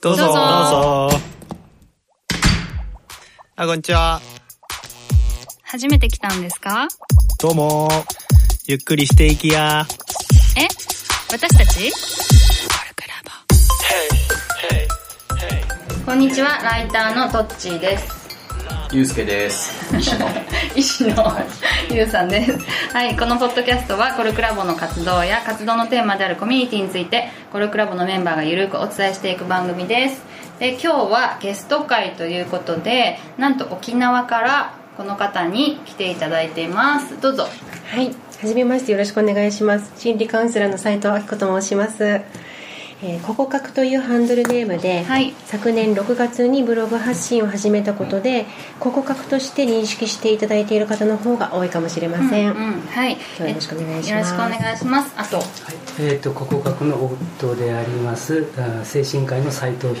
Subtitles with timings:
[0.00, 0.22] どうぞ。
[0.24, 1.20] どうぞどうぞ。
[3.56, 4.20] あ、こんにちは。
[5.62, 6.88] 初めて来たんですか？
[7.40, 7.88] どうも。
[8.66, 9.86] ゆっくりしていきや。
[10.56, 10.62] え？
[11.30, 11.92] 私たち？
[16.06, 18.28] こんにちは、ライターのトッチーです。
[18.90, 19.70] ゆうすけです。
[19.94, 20.26] 西野。
[20.74, 21.22] 医師の
[21.90, 22.52] ゆうさんです。
[22.92, 30.22] はい、このポッドキャストはコルクラボの活動や活動のテーマであるコミュニティについてコルクラボのメンバーがゆるくお伝えしていく番組です。
[30.58, 37.20] で、今日はゲスト会ということで、なんと沖縄からこの方に来ていただいています。
[37.20, 37.44] どうぞ。
[37.90, 38.12] はい、は
[38.46, 39.92] じめましてよろしくお願いします。
[39.96, 42.20] 心理カウンセラーの斉藤明子と申します。
[43.00, 45.32] えー、ここかくというハンドルネームで、はい。
[45.46, 48.46] 昨年6月にブログ発信を始めたことで、
[48.80, 52.50] ここかくとして認識していただいている方の方が多いかもしれません。
[52.50, 53.12] うん、はい。
[53.12, 54.32] 今日はよろしくお願いします。
[54.32, 55.12] よろしくお願いします。
[55.16, 55.46] あと、はい、
[56.00, 59.94] えー、とここ学の夫でありますあ精神科医の斉藤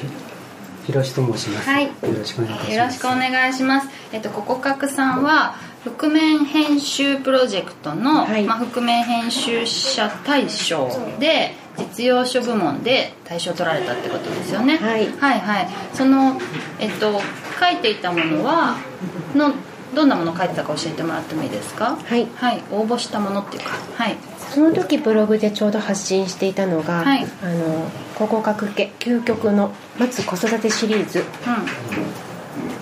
[0.88, 1.84] ひろしと申します、はい。
[1.86, 2.76] よろしくお願いいたします。
[2.76, 3.88] よろしくお願いします。
[4.10, 8.44] えっと、ここかくさんは、覆面編集プロジェクトの、はい。
[8.44, 10.88] まあ、覆面編集者大賞
[11.20, 14.76] で、実用書部門で大賞を取られたってことですよね。
[14.78, 16.40] はいはいはいその、
[16.78, 17.20] えっと、
[17.60, 18.76] 書いていたものは、
[19.34, 19.52] の、
[19.94, 21.96] どんなものを書いてたか教えてもらってもいいですか？
[22.04, 24.16] はいはい、応募したものっていうか、はい。
[24.50, 31.22] その時ブログでちょうど発信していたのが、はいあのここかく家究極の待つ子育てシリーズう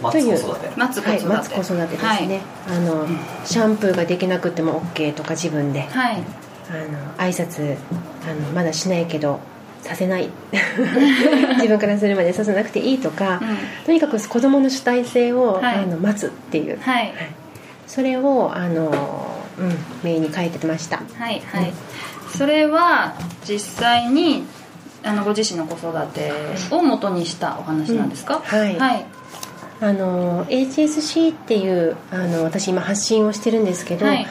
[0.03, 0.69] 松子育て。
[0.69, 0.79] ん。
[0.79, 1.27] 待つ子育て。
[1.27, 3.07] はい、待つ子育てですね、あの
[3.45, 6.23] シャンプーができなくても OK とか自分ではい。
[6.71, 6.83] はい。
[6.83, 7.77] あの挨拶
[8.29, 9.41] あのまだしないけど
[9.83, 10.29] させない。
[11.57, 13.59] 自分からするまでさせなくていいとか、うん。
[13.87, 15.75] とにかく子供の主体性を、はい。
[15.77, 17.15] あの待つっていう、はい。
[17.87, 18.91] それをあの、
[19.59, 21.03] うん、メインに書いてました。
[21.19, 21.73] はいはい、
[22.37, 23.15] それは
[23.49, 24.45] 実際に
[25.05, 26.33] あのご自身の子育て
[26.71, 28.43] を元にしたお話なんですか、うん。
[28.43, 28.77] はい。
[28.77, 29.07] はい。
[29.81, 34.27] あの HSC っていうあの私今発信をしてるんですけど、はい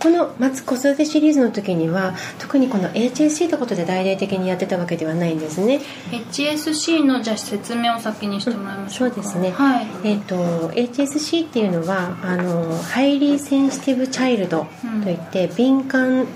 [0.00, 5.80] この「待つ子育て」シリーズの時には特にこの HSC ってことで大々的にやってたわけではないんですね。
[6.10, 9.86] HSC のじゃあ説明を先にしてもらいましょうか、そうですね、はい。
[10.04, 14.66] えっと HSC っていうのはあのハイリーセンシティブチャイルド
[15.04, 16.26] といって、敏感、うん、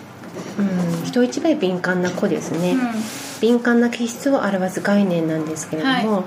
[1.05, 2.81] 人一倍敏感な子ですね、うん。
[3.41, 6.25] 敏感な気質を表す概念なんですけれども、は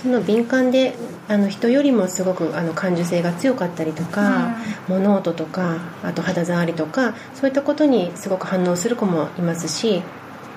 [0.00, 0.94] その敏感で
[1.28, 4.56] あの人よりもすごくあの感受性が強かったりとか、
[4.88, 10.02] 物音とかあと肌触りとかそういったことにすごく反応する子もいますし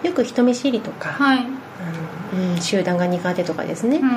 [0.04, 1.50] よく人見知りとか、はい、あの
[2.54, 4.12] うん、集団が苦手とかですね、うん。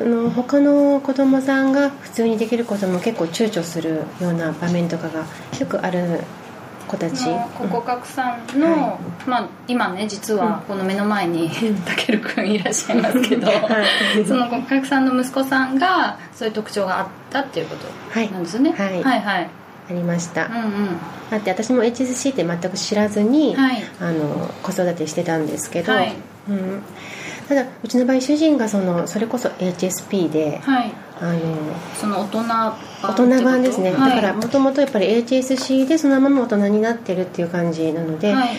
[0.00, 5.24] あの他の子供さんが普通にできることも結構躊躇するような場面とかが
[5.58, 6.20] よくある
[6.92, 7.26] 子たち。
[7.26, 11.50] のここかくさんの、はまあ、今ね実はこの目の前に
[11.86, 13.52] たけるくんいらっしゃいますけど、 は
[14.16, 14.24] い。
[14.26, 19.02] そのここかくさんの息子さんがそういう特徴があったっていうことなんですよね、はい。
[19.02, 19.50] はいはい。
[19.90, 20.98] ありました、うんうん。
[21.30, 23.82] だって私も HSC って全く知らずに、はい。
[24.00, 26.14] あの子育てしてたんですけど、はい。
[26.48, 26.82] うん、
[27.48, 30.92] ただうちの場合主人がそのそれこそ HSP で、はい。
[31.20, 31.40] あの
[31.94, 38.56] その大人版大人版ですね、ってことだからもともとやっぱり HSC でそのまま大人になってるっていう感じなので、はい。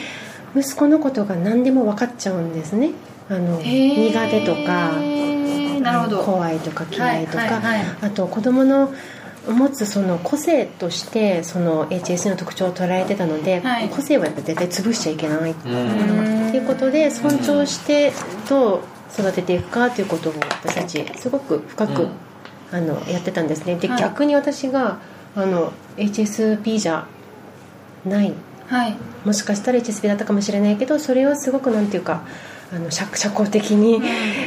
[0.55, 2.91] 息子のことが何でも分かっちゃうんですね。
[3.29, 4.91] あの苦手とか
[6.23, 7.85] 怖いとか嫌いとか、はいはいはい。
[8.01, 8.93] あと子供の
[9.47, 13.89] 持つその個性としてその HS の特徴を捉えてたので、はい。
[13.89, 16.55] 個性はやっぱ絶対潰しちゃいけないってうん。
[16.55, 18.13] いうことで尊重して
[18.49, 18.81] どう
[19.19, 22.11] 育てていくかということを私たちすごく深く、うん。
[22.71, 23.75] あのやってたんですね。
[23.75, 23.99] で、はい。
[23.99, 24.99] 逆に私が
[25.35, 27.07] あの HSP じゃ
[28.05, 28.33] ない。
[28.67, 28.95] はい。
[29.25, 32.23] もしかしたら HSP だったかもしれないけどそれをすごくなんていうか
[32.71, 34.01] あの社社交的に、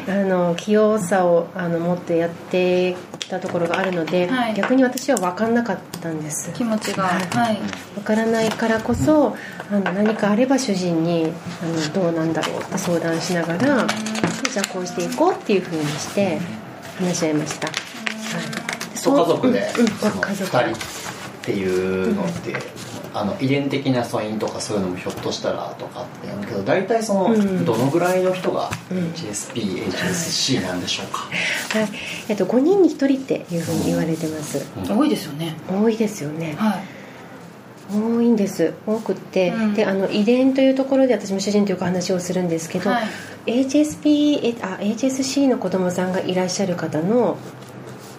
[0.08, 4.54] あの器用さをあの持ってやってきたところがあるので、はい。
[4.54, 6.52] 逆に私は分かんなかったんです。
[6.52, 7.26] 気持ちがはい。
[7.26, 7.60] はい。
[7.94, 9.36] 分からないからこそ
[9.70, 11.32] あの何かあれば主人に
[11.62, 16.38] あのどうなんだろうって相談しながらじゃあこうしていこうっていうふうにして
[16.98, 17.76] 話し合いました、はい、
[18.96, 22.54] そう家族で、うんうん家族二人っていうのって、
[23.18, 27.64] あの遺伝的な素因とかそういうのもひょっとしたらとかって言うんだけど大体その、うん。
[27.64, 28.98] どのぐらいの人がうん。
[29.12, 31.20] HSP、HSC なんでしょうか、
[31.78, 31.88] はい。
[32.28, 34.66] えっと、5人に1人っていうふうに言われてます。
[34.86, 35.56] 多いですよね。
[35.66, 36.56] 多いですよね。
[36.58, 36.82] はい。
[37.90, 38.74] 多いんです。
[38.86, 39.74] 多くって、うん。
[39.74, 43.08] であの遺伝というところで私も主人とよく話をするんですけど、はい。
[43.46, 47.38] HSP えあ HSC の子供さんがいらっしゃる方の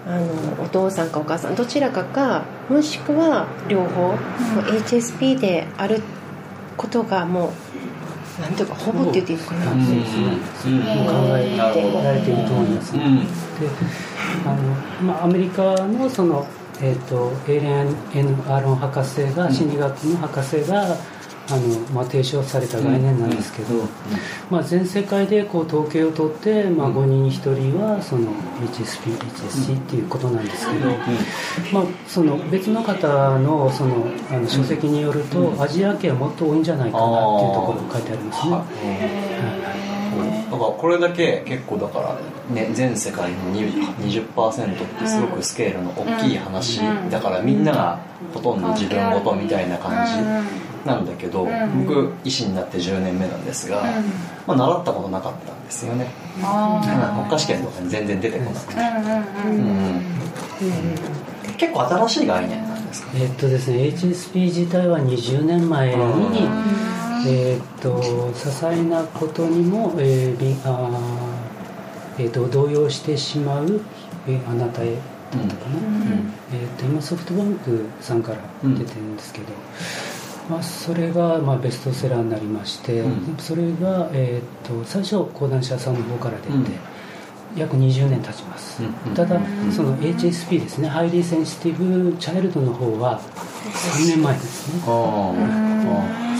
[0.08, 6.02] あのお父さんかお母さんどちらかかもしくは両方、もう HSP である
[6.78, 10.26] ことがもうなんていうかほぼって言っていいのかな、そうですね
[10.66, 11.06] うん。
[11.06, 13.20] 考えなるほどられていると思います、うん。
[13.20, 13.26] で
[14.46, 14.62] あの、
[15.04, 16.48] まあ、アメリカのその、
[16.80, 20.96] えー、とエイレン・エヌ・アーロン博士が心理学の博士が
[21.50, 23.74] あの、まあ、提唱された概念なんですけど、
[24.50, 28.32] まあ、全世界でこう統計を取って、まあ、5人に1人はその
[28.72, 30.90] HSP、HSC っていうことなんですけど、
[31.72, 39.57] まあ、その別の方のそのあの書籍によると、アジア系はもっと多いんじゃないかなっていうところが書いてありますね。
[40.58, 42.18] だからこれだけ結構だから
[42.54, 48.00] ね全世界の20%ってすごくスケールの大きい話だからみんなが
[48.34, 50.14] ほとんど自分ごとみたいな感じ
[50.88, 51.48] なんだけど
[51.80, 53.84] 僕医師になって10年目なんですが
[54.46, 56.08] まあ習ったことなかったんですよね。
[56.38, 56.46] 国
[57.30, 58.82] 家試験とかに全然出てこなくて。
[59.46, 60.02] うん
[61.58, 63.12] 結構新しい概念なんですか？
[63.16, 65.96] えっとですね HSP 自体は20年前に、
[67.26, 73.82] えっと些細なことにも、えーびあーえっと動揺してしまう、
[74.28, 75.78] えーあなたへだったかな、
[76.54, 79.48] えっと今ソフトバンクさんから出てるんですけど、
[80.50, 83.38] まあ、それがまあベストセラーになりまして、うん。
[83.38, 86.66] それが、えっと最初講談社さんの方から出て、うん。
[87.58, 89.14] 約20年経ちます、うん。
[89.14, 89.40] ただ
[89.76, 90.88] その HSP ですね。
[90.88, 93.20] ハイリーセンシティブチャイルドの方は
[93.74, 94.82] 3年前ですね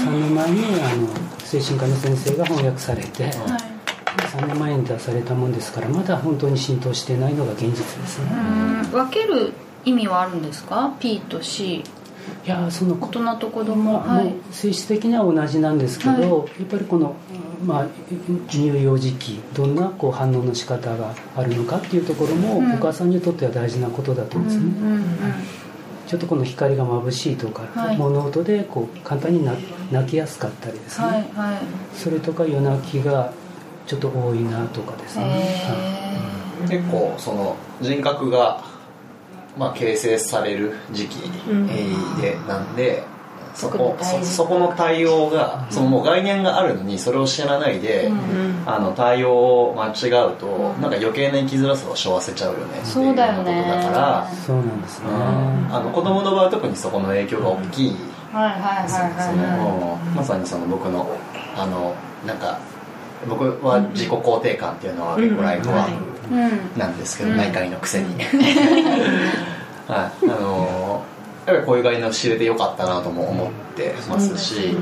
[0.08, 1.08] 3年前にあの
[1.40, 8.32] 精神科の先生が翻訳されて、3年前に出されたもんですからまだ本当に浸透してないのが現実ですね、
[8.92, 9.54] 分ける
[9.86, 11.84] 意味はあるんですか？P と C
[12.46, 13.94] いやその大人と子供。
[13.94, 16.22] まあもう性質的には同じなんですけど、はい。
[16.22, 16.28] や
[16.64, 17.16] っぱりこの、
[17.66, 17.88] まあ、
[18.50, 22.74] 乳幼児期どんなこう反応の仕方があるのかっていうところも、うん。
[22.74, 25.04] お母さんにとっては大事なことだと思うんですね、うんうん
[26.08, 27.98] ちょっとこの光が眩しいとか、はい。
[27.98, 29.54] 物音でこう簡単にな
[29.92, 31.60] 泣きやすかったりですね、はいはい。
[31.94, 33.34] それとか夜泣きが
[33.86, 35.30] ちょっと多いなとかですね、は
[36.70, 36.74] い。
[36.74, 38.64] へ結構その人格が、
[39.58, 41.68] まあ、形成される時期うん。
[42.22, 43.04] でなんで、
[43.58, 48.64] そこそそこの対応がそのもう概念があるのにそれを知らないで、うん。
[48.68, 53.64] あの対応を間違うと、なんか余計な生きづらさを背負わせちゃうよねっていうそうだよね。
[53.66, 55.76] ことだから、そうなんですね、うん。
[55.76, 57.96] あの子供の場合は特にそこの影響が大きい、
[58.32, 59.36] はいはいはいそはい。
[59.38, 61.10] のまさにその僕の
[61.56, 61.96] あの
[62.28, 62.60] なんか
[63.28, 66.80] 僕は自己肯定感っていうのは結構ライトワークうん。
[66.80, 68.14] なんですけど、内科医のくせに。
[69.88, 70.26] はい。
[70.26, 70.87] あの
[71.48, 74.76] やっぱりこういう概念を知れてよかったなとも思ってますし、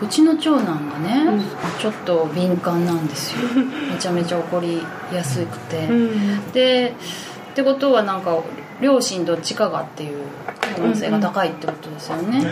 [0.00, 1.44] うちの長男がね、
[1.78, 3.40] ちょっと敏感なんですよ。
[3.92, 6.52] めちゃめちゃ怒りやすくて、うん。
[6.52, 6.94] で
[7.50, 8.38] ってことはなんか
[8.80, 10.24] 両親どっちかがっていう
[10.74, 12.42] 可能性が高いってことですよね、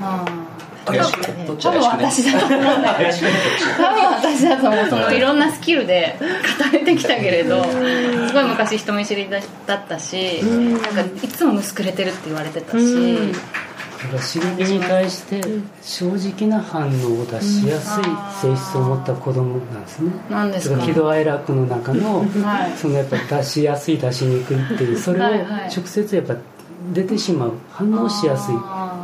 [0.00, 0.45] ああ
[0.86, 2.66] 多分私だと思う。
[2.66, 4.88] 多分私だと思う。
[4.88, 6.16] そのいろんなスキルで
[6.58, 9.38] 固めてきたけれどすごい昔人見知りだ
[9.74, 12.78] ったしなんかいつもむすくれてるって言われてたし。
[12.78, 13.32] うん
[13.96, 15.40] だから刺激に対して
[15.80, 18.04] 正直な反応を出しやすい
[18.42, 20.78] 性質を持った子供なんですね、なんですか？
[20.84, 22.76] 喜怒哀楽の中のはい。
[22.76, 26.36] そのやっぱ出しやすい出しにくいっていうそれを直接やっぱ
[26.92, 27.52] 出てしまう。
[27.70, 28.54] 反応しやすい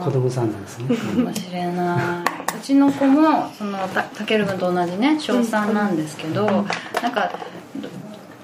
[0.02, 0.96] 子供さんなんですね。
[0.96, 2.56] かもしれない。
[2.56, 7.32] うちの子もそのたたける君と同じね小3なんですけどなんか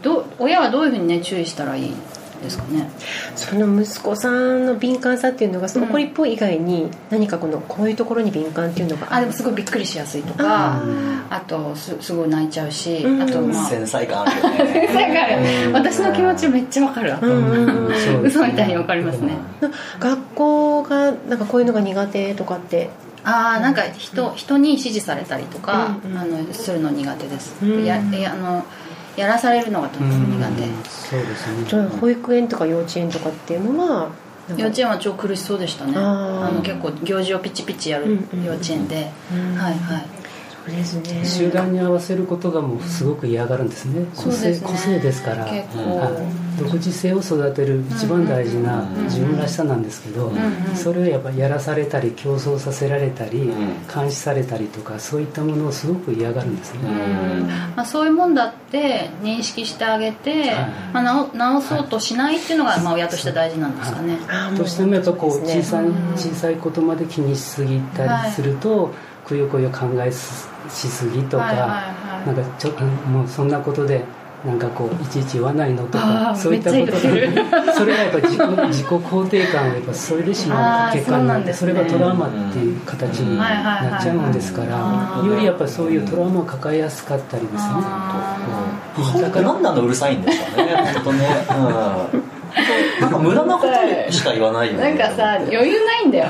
[0.03, 1.95] どど親はどういうふうにね注意したらいい？
[2.43, 2.91] ですかね。
[3.37, 10.83] その息子さんの敏感さっていうのがその怒りっぽい以外に何かこのこういうところに敏感っていうのがあでもすごいびっくりしやすいとか
[11.31, 13.23] あとすすごい泣いちゃうしうん。
[13.23, 13.65] あとまあ。
[13.67, 14.89] 繊細感あるよね。
[15.73, 15.89] わかる。
[15.95, 17.11] 私の気持ちめっちゃわかる。
[17.13, 17.31] わうん。
[17.31, 17.87] うん。
[17.87, 17.95] うん。
[17.95, 19.33] そうです嘘みたいにわかりますね。
[20.01, 21.39] 学校がなん。
[21.39, 22.91] かこういうのが苦手とかって
[23.25, 23.75] ああなん。
[23.75, 26.13] か人人に指示されたりとか、うん。
[26.13, 26.19] うん。
[26.19, 27.85] あのするの苦手です、うん。
[27.85, 28.65] ややあの
[29.19, 31.65] やらされるのがとても苦手、そうですね。
[31.67, 34.11] じゃあ保育園とか幼稚園とかっていうのは
[34.57, 35.95] 幼稚園は超苦しそうでしたね。
[35.97, 39.57] あの結構行事をピチピチやるうんうん幼稚園で、うん。
[39.57, 40.18] はいはい
[40.69, 41.25] ですね。
[41.25, 44.07] 集団に合わせることがもうすごく嫌がるんですね。
[44.17, 44.67] 個性そうですね。
[44.69, 45.47] 個性ですから。
[46.59, 50.77] 独自性を育てる一番大事なうん自分らしさなんですけどんうん。
[50.77, 53.53] それをやっぱやらされたり競争させられたりん。
[53.93, 56.81] 監視されたりとかそういったものをすごく嫌がるんですね。
[57.77, 60.53] まあ、そういうもんだって認識してあげて、
[60.93, 64.19] まあ、直直そうとしないっていうのが、まあ、親として大事なんですかね、
[64.57, 68.93] どうしてもやっぱこう小さい小さいことまで気にしすぎたりすると
[69.29, 70.17] くよくよ考えし
[70.89, 72.27] すぎとかはいはいはい。
[72.27, 72.71] なんかちょ
[73.11, 74.05] もうそんなことで
[74.45, 77.29] なんかこういちいち言わないのとかそういったことで
[77.75, 87.65] それがやっぱ自己 自己肯定感をやっぱそれでしまう結果になってそれがトラウマっていう形になっちゃうんですからよりやっぱりそういうトラウマを抱えやすかったりです
[89.17, 91.29] ねだからなんであんなうるさいんですかね本当ね。
[92.13, 92.38] うん
[93.01, 94.95] なんか無駄なことしか言わないよね。
[94.95, 96.27] なんかさ余裕ないんだよ。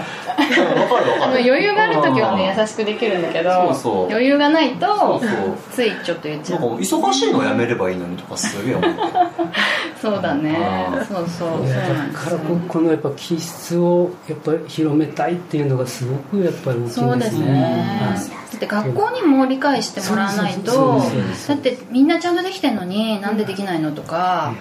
[1.30, 4.06] 余裕がある時はね優しくできるんだけどそうそう。
[4.08, 5.30] 余裕がないとそうそう。
[5.72, 6.60] ついちょっと言っちゃう。
[6.60, 9.00] なんか忙しいのやめればいいのにとかすげえ思って
[10.00, 10.56] そうだね。
[11.08, 11.28] そうそう。
[11.28, 11.82] そうなんですよ。
[12.12, 17.08] だからここのやっぱ気質をやっぱり広めたいっていうのがすごくやっぱり大きいんですね。
[17.10, 17.98] そうですね。
[18.00, 18.38] はい。
[18.48, 21.02] だって学校にも理解してもらわないと
[21.48, 24.54] だってみんなちゃんとできてんのになんでできないのとか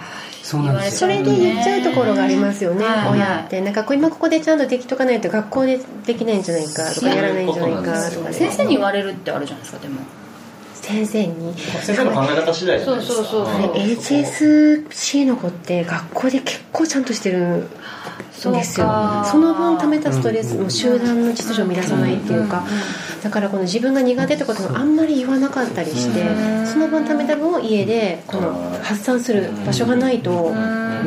[0.47, 0.99] そうなんですよ。
[0.99, 3.19] それで言っちゃうところがありますよね、はい。
[3.19, 3.59] 親って。
[3.59, 9.99] なんかこう今ここでちゃんとできとかないと学校でできないんじゃないかとかやらないんじゃないかとか先生に言われるってあるじゃないですかでも
[10.87, 13.15] 先生に先生の考え方次第じゃないですか。
[13.15, 13.67] そうそうそうう。
[13.67, 13.71] ん。
[13.73, 17.61] HSC の子って学校で結構ちゃんとしてるん
[18.53, 18.87] ですよ。
[19.25, 22.63] その分溜めたストレスも集団の秩序を乱さないっていうか
[23.21, 26.23] だからこの自分が苦手ってことをあんまり言わなかったりして
[26.65, 30.53] その分溜めた分を家でこの発散する場所がないと。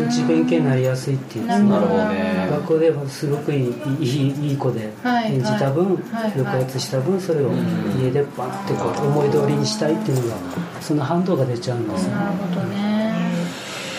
[0.06, 7.50] 自弁系になりやすいっていうなるほどなるほどね学校ではすごくいいいいいい子ではい演じた分、はい抑圧した分それを
[7.98, 10.36] 家でバンってこう思い通りにしたいっていうのが
[10.80, 13.14] その反動が出ちゃうんですね、なるほどね。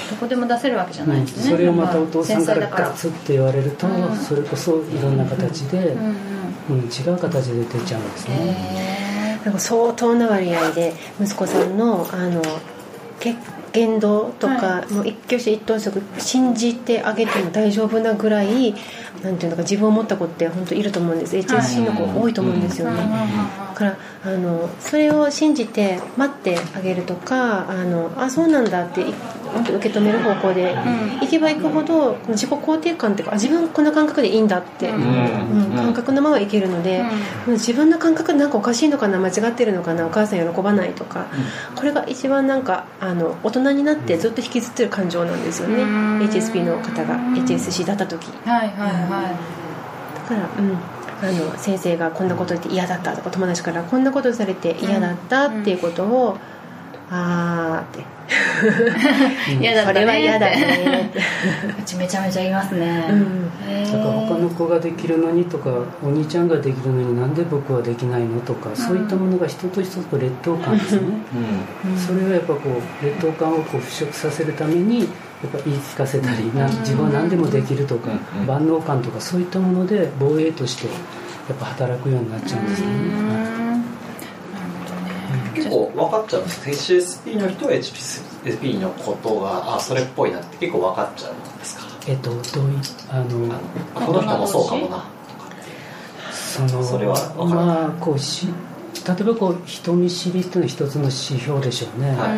[0.09, 4.15] どこでも出せるわけじゃないですねそれをまたお父さんからガツって言われると、うん。
[4.17, 6.15] それこそいろんな形で、うん
[6.69, 12.41] 違う形で出ちゃうんですね、へなんか相当な割合で息子さんのあの
[13.19, 13.35] け
[13.73, 18.73] 言動とか、はもう一挙手一投足信じてあげても大丈夫なぐらい
[19.23, 21.37] なんていうのか自分を持った子って本当いると思うんです。
[21.37, 29.13] HSC の子多いと思うんですよね、だからあのそれを信じて待ってあげるとかあのあそうなんだってい
[29.53, 31.23] 本当受け止める方向でん。
[31.23, 37.03] いけばいくほど自己肯定感っていうかあ自分こんな感覚でいいんだって、ううんん感覚のままいけるので、
[37.47, 41.27] 自分の感覚なんかおかしいのかな間違ってるのかなお母さん喜ばないとか、
[41.75, 46.19] これが一番なんかあの大人になってずっと引きずってる感情なんですよね、うん。
[46.19, 48.25] HSP の方が HSC だった時。
[48.47, 49.37] はいはいは
[50.15, 50.77] だから、うん、
[51.21, 56.37] あの先生がこんなこと言って嫌だったとか友達からこんなことされて嫌だったっていうことを、
[57.09, 58.03] あーってい
[59.59, 59.99] 嫌だったね。
[59.99, 61.09] それは嫌だね。
[61.09, 63.07] って、うちめちゃめちゃ言いますね。
[63.09, 63.51] うん。
[63.67, 63.91] へー。
[63.91, 65.69] だから他の子ができるのにとか
[66.03, 71.01] お兄ちゃんができるのになんで僕はできないのとか、そういったものが一つ一つこう劣等感ですね、
[72.07, 75.07] それをやっぱこう劣等感をこう払拭させるためにやっ
[75.51, 78.45] ぱ言い聞かせたりな自分は何でもできるとか、うん。
[78.45, 80.93] 万能感とかそういったもので防衛としてや
[81.55, 83.60] っぱ働くようになっちゃうんですね、うん
[85.53, 91.85] 結構分かっちゃうんです HSP の人は HSP のことがあそれっぽいなって結構分かっちゃうんですか？
[92.07, 92.41] えっとどうい
[93.09, 93.55] あの
[93.95, 95.03] あこの人もそうかもな。
[96.31, 98.47] そのそれは分からないまあこうし
[99.07, 102.35] 例えばこう人見知りっていうのは一つの指標でしょうね、は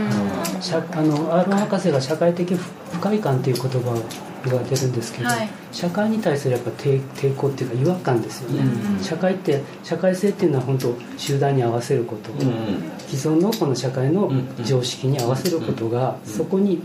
[0.59, 0.63] い。
[0.63, 4.01] 社あのアーロン博士が社会的不快感っていう言葉を
[4.45, 5.49] 言われてるんですけど、はい。
[5.71, 16.81] 社会に対するやっぱ抵抵抗っていうか違和感ですよね、うん社会って社会性っていうのは本当集団に合わせること、うん既存のこの社会のうん常識に合わせることが、そこに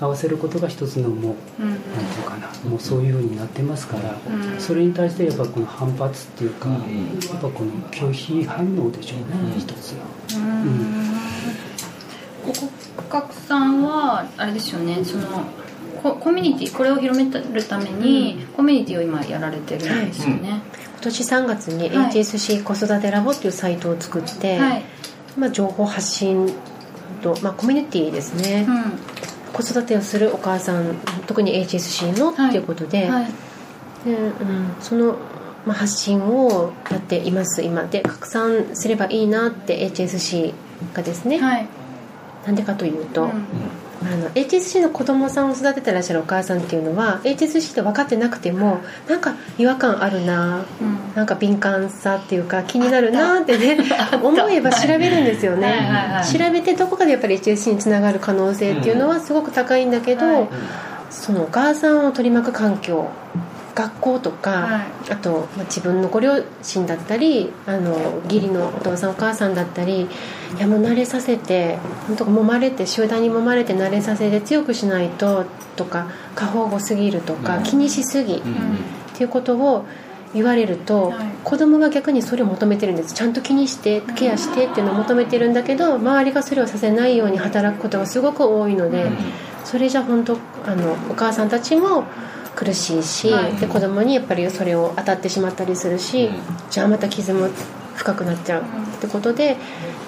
[0.00, 1.70] 合わせることが一つのもううん。
[1.70, 4.60] なんていうかなもうそういうふうになってますから、うん。
[4.60, 6.74] それに対してやっぱこの反発っていうか、うん。
[6.74, 6.78] や
[7.36, 10.40] っぱこの拒否反応でしょうね、一つの。
[10.40, 11.14] うん。
[12.44, 15.24] ここさんはあれですよねその
[16.02, 20.60] ココミュニティこれを広めるために、コミュニティを今やられてるんですよね、
[20.92, 22.12] 今年3月にはい。
[22.12, 24.84] HSC 子育てラボっていうサイトを作って、はい、
[25.38, 26.52] まあ、情報発信
[27.22, 29.24] と、まあ、コミュニティですね、うん
[29.54, 30.96] 子育てをするお母さん
[31.26, 33.26] 特に HSC のっていうことで,、はい。
[34.04, 35.16] でうん、その、
[35.64, 37.84] まあ、発信をやっています今。
[37.84, 40.52] で拡散すればいいなって HSC
[40.92, 41.66] がですね、はい。
[42.44, 43.46] なんでかというと、うん
[44.04, 51.14] あの HSC の子供さんを育ててらっしゃるお母さんっていうのは HSC って分かってなくてもなんか違和感あるなうん。
[51.14, 53.78] なんか敏感さっていうか気になるなってね
[54.22, 55.78] 思えば調べるんですよね、はい。
[55.78, 55.86] はい。
[56.16, 56.24] はい。
[56.26, 60.48] 調べてどこかでやっぱり HSC につながる可能性っていうのはすごく高いんだけど、はい。
[61.10, 63.08] そのお母さんを取り巻く環境
[63.74, 64.78] 学校とか、は
[65.08, 65.12] い。
[65.12, 70.06] あと、まあ、自分のご両親だったりあの義理のお父さんお母さんだったりい
[70.60, 75.44] やもう慣れさせて本当揉まれて集団に揉まれて慣れさせて強くしないと
[75.76, 77.64] とか過保護すぎるとか、うん。
[77.64, 78.40] 気にしすぎ、うん。
[78.40, 78.46] っ
[79.14, 79.84] ていうことを
[80.34, 83.14] 言われると、はい、子供が逆にそれを求めてるんです。
[83.14, 89.10] ちゃんと気にしてケアしてっていうのを求めてるんだけど周りがそれをさせないように働くことがすごく多いので、
[89.64, 92.04] それじゃ本当あのお母さんたちも
[92.56, 96.30] 苦しいし、はい、で子供にやっぱりそれを当たってしまったりするし、
[96.70, 97.48] じゃあまた傷も
[97.96, 98.64] 深くなっちゃうっ
[99.00, 99.56] てことで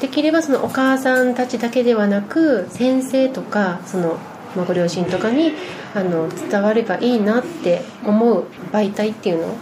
[0.01, 4.19] できればそのお母さんたちだけではなく先生とかその、
[4.57, 5.53] まあ、ご両親とかに
[5.95, 9.49] あの伝わればいいなって思う媒体っていうの？
[9.49, 9.57] を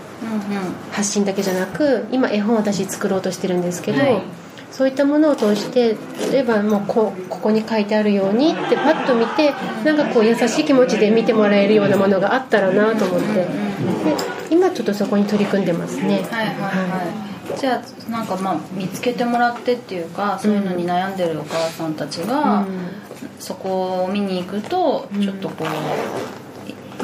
[0.90, 4.22] 発信だけじゃなく今絵本を私作ろうとしてるんですけど、はい、
[4.74, 5.96] そういったものを通して
[6.32, 9.52] 例えばもうこここに書いてあるようにってパッと見て
[9.84, 13.34] なんかこう優しい気持ちで見てもらえるようなものがあったらなと思って。
[13.34, 13.46] で
[14.50, 16.26] 今ちょっとそこに取り組んでますね。
[16.30, 17.02] はい、はいは
[17.56, 17.58] い。
[17.58, 22.66] じゃあなんかまあ見つけてもらってっていうかそういうのに悩んでるお母さんたちが、うん、
[23.38, 26.43] そこを見に行くとちょっとこう、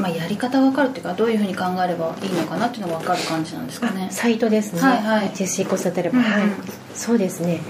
[0.00, 4.08] まあ、やり方が分かるっていうかどういうふうに考えればいいのかなっていうのが分かる感じなんですかね。
[4.10, 6.48] サイトですね、はいはい、HSC コスタテレバ、はい、
[6.94, 7.60] そうですね。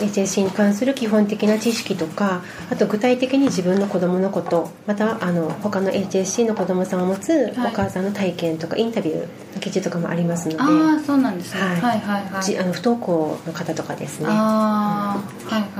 [0.00, 9.20] HSC に関する基本的な知識とかあと具体的に自分の子供のことまたあの他の HSC の子供さんを持つお母さんの体験とか、インタビュー
[9.54, 10.60] の記事とかもありますので。
[10.60, 12.58] ああそうなんですね、はい、はいはいはい。
[12.58, 14.26] あの不登校の方とかですね。
[14.30, 15.79] ああ、はいは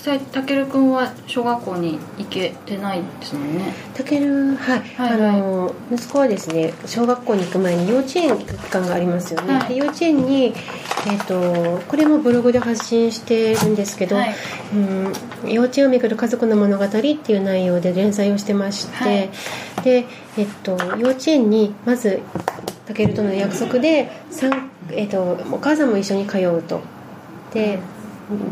[0.00, 3.72] 際たける君は小学校に行けてないですもんね。
[3.94, 14.34] たけるはい、はいはい、あの息子はですね小学校に行く前に幼稚園期間がありますよね、はい、幼稚園に、えーと、これもブログで発信してるんですけど、はい、
[14.74, 19.30] うん幼稚園をめぐる家族の物語っていう内容で連載をしてまして、
[19.82, 22.20] で、えっと、幼稚園にまず
[22.86, 24.10] たけるとの約束で、
[24.90, 26.80] えっと、お母さんも一緒に通うと。
[27.52, 27.78] で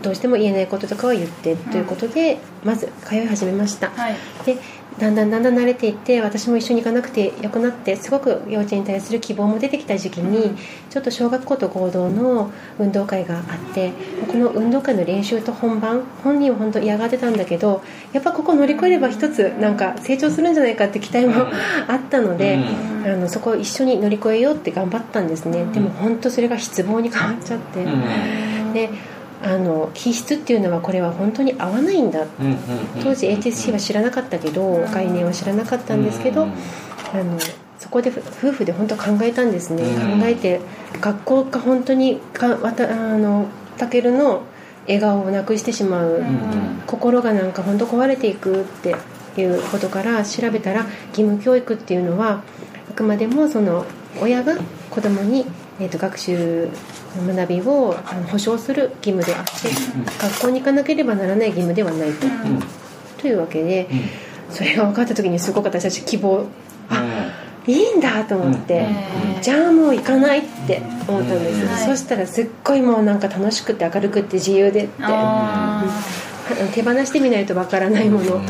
[0.02, 4.58] どうしても言えないこととかは言ってということで、まず通い始めました、はい、で
[4.98, 10.56] だんだんだんだん慣れていって私も一緒に行かなくてよくなってすごく幼稚園に対する希望も出てきた時期に
[10.90, 13.44] ちょっと小学校と合同の運動会があっ
[13.74, 13.92] て
[14.26, 17.82] この運動会の練習と本番本人は本当嫌がってたんだけど
[18.12, 21.46] やっぱここ乗り越えれば一つなんか成長するんじゃないかって期待も
[21.86, 22.58] あったので、
[23.04, 25.64] あのそこを一緒に乗り越えようって頑張ったんですね。
[25.66, 27.84] でも本当それが失望に変わっちゃって。
[28.72, 28.90] で
[29.42, 32.26] あの気質っていうのはこれは本当に合わないんだ、
[33.02, 36.46] 当時 HSC は知らなかったけど概念は知らなかったんですけど、あ
[37.22, 37.38] の
[37.78, 40.60] そこで夫婦で本当考えたんですね、考えて
[41.00, 44.42] 学校が本当にかわたあのたけるの
[44.86, 46.22] 笑顔をなくしてしまう、
[46.86, 48.96] 心がなんか本当壊れていくって
[49.40, 52.42] いうことから調べたら義務教育っていうのは
[52.90, 53.84] あくまでもその
[54.20, 54.56] 親が
[54.90, 55.46] 子供に
[55.80, 56.68] えーと、学習
[57.26, 59.50] 学びをあの保障する義務であって、
[60.20, 62.26] 学校に行かなければならない義務ではないと。
[63.20, 63.88] というわけで、
[64.50, 66.46] それが分かった時にすごく私たち希望。
[66.90, 67.04] あ、
[67.66, 68.86] いいんだと思って、
[69.42, 75.02] じゃあもう行かないって思ったんです、そしたらすっごいもうなんか楽しくて明るくて自由でって、
[76.74, 78.40] 手放してみないと分からないもの、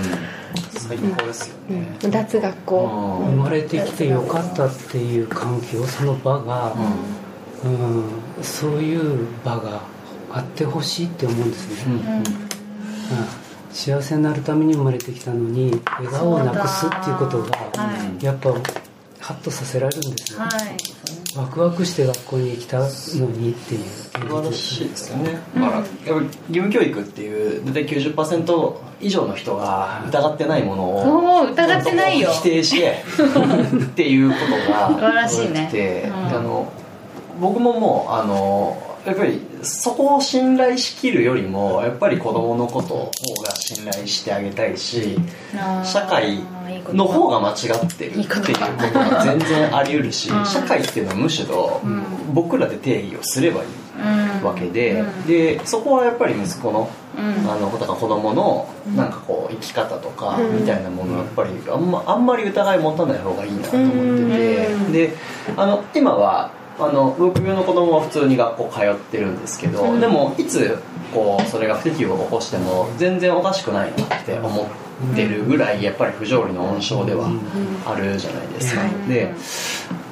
[0.88, 3.22] 最高ですよね、うん、脱学校。
[3.26, 6.74] 生まれてきてよかったっていう環境その場が、
[7.64, 7.96] うん、
[8.36, 9.82] うん、そういう場が
[10.32, 12.24] あってほしいって思うんですね、うん。
[13.72, 17.50] 幸せになるために生まれてきたのに笑顔をなくすっていうことが、
[18.20, 18.50] やっぱ
[19.20, 20.50] ハッとさせられるんですよ、はい、
[21.38, 22.86] ワクワクして学校に来たの
[23.30, 23.84] にっていう。
[24.18, 32.30] 素晴らしいですよね、だからやっぱ義務教育っていう大体90%以上の人が疑ってないものを疑ってないよ。
[32.32, 33.04] 否定して
[33.84, 35.70] っていうことが素晴らしいね、
[36.08, 36.72] うん、あの
[37.40, 43.10] 僕ももうあのやっぱりそこを信頼しきるよりもやっぱり子供のことを
[43.42, 45.16] が信頼してあげたいし
[45.84, 46.40] 社会
[46.92, 48.52] の方が間違ってるっていうこと。
[48.52, 51.80] が全然あり得るし社会っていうのはむしろ
[52.32, 65.16] 僕らで定義をすればいいわけででそこはやっぱり息子のあの子供のなんかこう生き方とかみたいなものはやっぱりあんまあんまり疑い持たない方がいいなと思っててで
[65.56, 70.78] あの今はあの僕の子供は普通に学校通ってるんですけど、うん、でもいつ
[71.12, 74.68] こうそれが不適応を起こしても全然おかしくないなって思
[75.12, 77.28] ってるぐらいやっぱり不条理の温床では
[77.84, 79.34] あるじゃないですか、で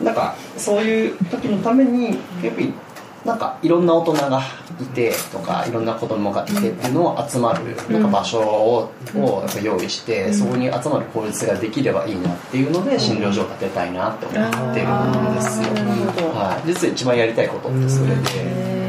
[0.03, 2.73] なんかそういう時のためにやっぱり
[3.27, 4.43] なんかいろんな大人が
[4.81, 15.69] いてとかいろんな子供がいてっていうのを集まるなんか場所をを用意してそこに集まる効率ができればいいなっていうので診療所を建てたいなって思ってるんですよ、
[16.35, 18.87] はい、実は一番やりたいことってそれで。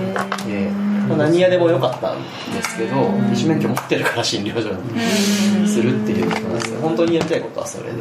[0.47, 2.22] でまあ、何屋でもよかったん
[2.54, 7.98] ですけど医師免許持ってるから診療所にするっていうことなんですけど本当にやりたいことはそれで。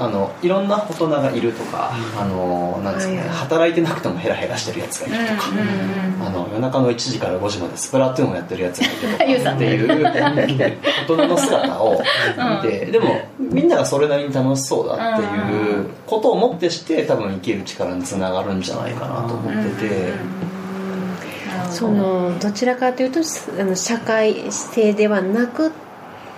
[0.00, 5.48] あのいろんな大人がいるとか、あのなんですかね、働いてなくてもヘラヘラしてるやつがいるとか、
[6.26, 12.02] あの夜中の1時から5時までスプラトゥーンをやってるやつがいるとかっていう大人の姿を
[12.62, 20.50] 見て、でもみんながそれなりに楽しそうだっていうことをもってして多分生きる力につながるんじゃないかなと思ってて。
[21.70, 25.72] そのどちらかというとすあの社会性ではなく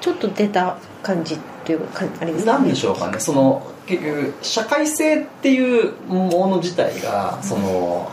[0.01, 2.53] ちょっと出た感じというかあれですか？
[2.55, 3.19] なんでしょうかね。
[3.21, 8.11] その結局社会性っていうもの自体がその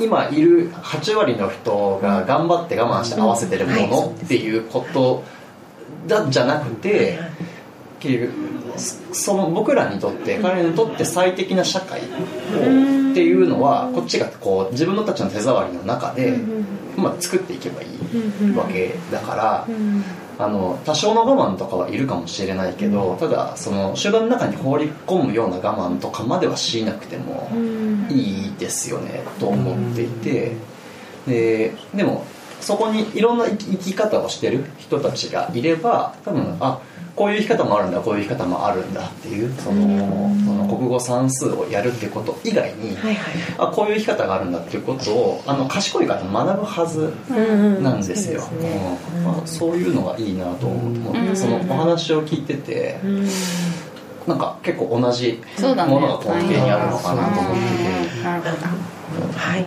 [0.00, 5.22] 今いる8割の人が頑張って我慢して合わせてるものっていうこと
[6.06, 7.18] だじゃなくて
[8.00, 8.32] 結局
[9.12, 12.02] その僕らにとって彼らにとって最適な社会を
[13.14, 16.36] っていうのはこっちがこう自分のたちの手触りの中で、
[16.96, 19.68] まあ、作っていけばいいわけだから。
[20.36, 27.48] あの多少の我慢とかはいるかもしれないけど、ただその集団の中に放り込むような我慢とかまではしなくても
[28.10, 30.56] いいですよねと思っていて。
[31.28, 32.26] ででも
[32.60, 36.80] そこにいろんな生き生き方をしてる人たちがいれば多分あ
[37.16, 43.34] こういう生き方もあるんだこういう生き方もあるんだっていうそのその国語算数をやるっていうこと以外に、はいはい。
[43.58, 47.12] あこういう生き方があるんだっていうことをあの賢い方学ぶはず
[47.82, 51.36] なんですよ、そうんまあ、そういうのがいいなと思って、うん。
[51.36, 53.28] そのお話を聞いてて、うん。
[54.26, 59.32] なんか結構同じものが根底にあるのかなと思ってて、なるほど。
[59.38, 59.66] はい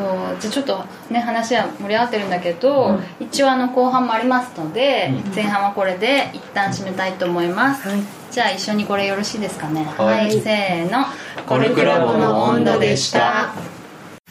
[0.00, 5.34] とじゃあちょっとね話は盛り上がってるんだけど、一応あの後半もありますので、うん。
[5.34, 8.00] 前半はこれで一旦締めたいと思います、はい。
[8.30, 9.84] じゃあ一緒にこれよろしいですかね。
[9.84, 10.40] はい。
[10.40, 11.04] せーの。
[11.46, 13.52] コルクラボの温度でした。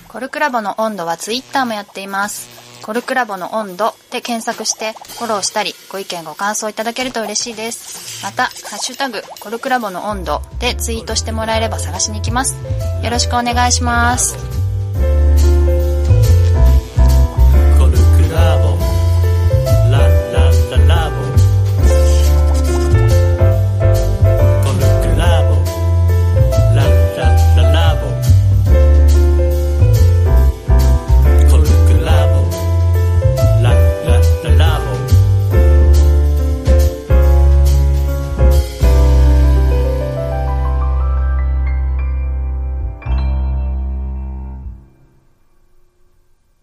[0.07, 2.49] コルクラボの温度はツイッターもやっています。
[2.81, 8.23] コルクラボの温度で検索してフォローしたりご意見ご感想いただけると嬉しいです。
[8.23, 12.55] また「ハッシュタグコルクラボの温度」でツイートしてもらえれば探しに行きます。
[13.03, 14.48] よろしくお願いします